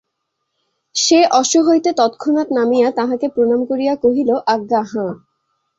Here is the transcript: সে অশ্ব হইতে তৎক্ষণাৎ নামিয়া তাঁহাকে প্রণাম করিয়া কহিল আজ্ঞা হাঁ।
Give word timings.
সে 0.95 1.19
অশ্ব 1.31 1.55
হইতে 1.67 1.89
তৎক্ষণাৎ 1.97 2.47
নামিয়া 2.51 2.87
তাঁহাকে 2.91 3.27
প্রণাম 3.27 3.61
করিয়া 3.65 3.93
কহিল 4.03 4.29
আজ্ঞা 4.47 4.81
হাঁ। 4.91 5.11